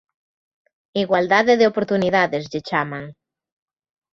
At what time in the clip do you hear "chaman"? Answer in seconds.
2.69-3.05